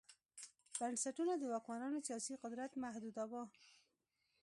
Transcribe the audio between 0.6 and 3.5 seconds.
بنسټونه د واکمنانو سیاسي قدرت محدوداوه